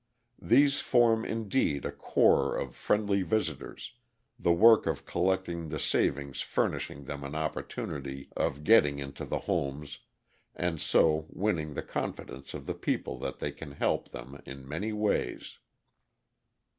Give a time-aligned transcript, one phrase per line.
[0.41, 3.91] These form indeed a corps of friendly visitors,
[4.39, 9.99] the work of collecting the savings furnishing them an opportunity of getting into the homes
[10.55, 14.91] and so winning the confidence of the people that they can help them in many
[14.91, 15.59] ways.